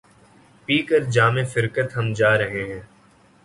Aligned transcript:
پی 0.67 0.77
کر 0.87 1.03
جام 1.11 1.35
فرقت 1.53 1.97
ہم 1.97 2.11
جا 2.13 2.37
رہے 2.37 2.63
ہیں 2.63 2.81